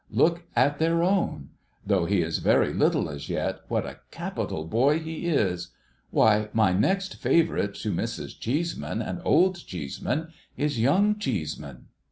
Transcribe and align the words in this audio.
Look 0.09 0.45
at 0.55 0.79
their 0.79 1.03
own! 1.03 1.49
Though 1.85 2.05
he 2.05 2.23
is 2.23 2.39
very 2.39 2.73
little 2.73 3.07
as 3.07 3.29
yet, 3.29 3.59
what 3.67 3.85
a 3.85 3.99
capital 4.09 4.65
boy 4.65 4.97
he 4.97 5.27
is! 5.27 5.67
Why, 6.09 6.49
my 6.53 6.73
next 6.73 7.17
favourite 7.21 7.75
to 7.75 7.91
Mrs. 7.91 8.39
Cheeseman 8.39 9.03
and 9.03 9.21
Old 9.23 9.63
Cheeseman, 9.67 10.29
is 10.57 10.79
young 10.79 11.19
Cheeseman. 11.19 11.85